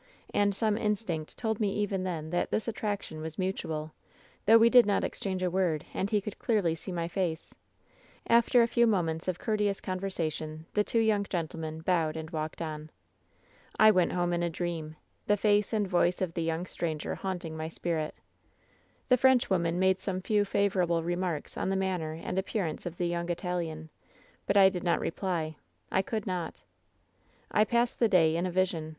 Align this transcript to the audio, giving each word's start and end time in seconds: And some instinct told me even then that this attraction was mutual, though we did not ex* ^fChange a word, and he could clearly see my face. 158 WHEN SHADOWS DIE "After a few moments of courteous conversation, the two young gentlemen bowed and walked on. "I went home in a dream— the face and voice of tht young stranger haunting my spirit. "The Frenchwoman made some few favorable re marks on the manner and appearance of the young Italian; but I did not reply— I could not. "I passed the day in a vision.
And 0.33 0.55
some 0.55 0.79
instinct 0.79 1.37
told 1.37 1.59
me 1.59 1.73
even 1.75 2.03
then 2.03 2.31
that 2.31 2.49
this 2.49 2.67
attraction 2.67 3.21
was 3.21 3.37
mutual, 3.37 3.93
though 4.47 4.57
we 4.57 4.67
did 4.67 4.87
not 4.87 5.03
ex* 5.03 5.19
^fChange 5.19 5.43
a 5.45 5.49
word, 5.51 5.85
and 5.93 6.09
he 6.09 6.19
could 6.21 6.39
clearly 6.39 6.73
see 6.73 6.91
my 6.91 7.07
face. 7.07 7.53
158 8.25 8.25
WHEN 8.25 8.25
SHADOWS 8.25 8.25
DIE 8.25 8.37
"After 8.39 8.61
a 8.67 8.73
few 8.73 8.87
moments 8.87 9.27
of 9.27 9.37
courteous 9.37 9.79
conversation, 9.79 10.65
the 10.73 10.83
two 10.83 10.97
young 10.97 11.23
gentlemen 11.25 11.81
bowed 11.81 12.17
and 12.17 12.31
walked 12.31 12.63
on. 12.63 12.89
"I 13.79 13.91
went 13.91 14.13
home 14.13 14.33
in 14.33 14.41
a 14.41 14.49
dream— 14.49 14.95
the 15.27 15.37
face 15.37 15.71
and 15.71 15.87
voice 15.87 16.19
of 16.19 16.33
tht 16.33 16.39
young 16.41 16.65
stranger 16.65 17.13
haunting 17.13 17.55
my 17.55 17.67
spirit. 17.67 18.15
"The 19.07 19.17
Frenchwoman 19.17 19.77
made 19.77 19.99
some 19.99 20.19
few 20.19 20.45
favorable 20.45 21.03
re 21.03 21.15
marks 21.15 21.55
on 21.57 21.69
the 21.69 21.75
manner 21.75 22.13
and 22.13 22.39
appearance 22.39 22.87
of 22.87 22.97
the 22.97 23.05
young 23.07 23.29
Italian; 23.29 23.91
but 24.47 24.57
I 24.57 24.67
did 24.69 24.83
not 24.83 24.99
reply— 24.99 25.57
I 25.91 26.01
could 26.01 26.25
not. 26.25 26.55
"I 27.51 27.63
passed 27.65 27.99
the 27.99 28.09
day 28.09 28.35
in 28.35 28.47
a 28.47 28.51
vision. 28.51 28.89